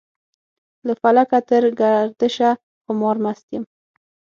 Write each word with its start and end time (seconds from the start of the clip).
له 0.87 0.93
فکله 0.99 1.23
تر 1.49 1.63
ګردشه 1.79 2.49
خمار 2.85 3.15
مست 3.23 3.47
يم. 3.55 3.63